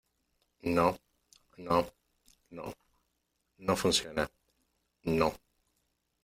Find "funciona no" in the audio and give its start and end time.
3.75-5.33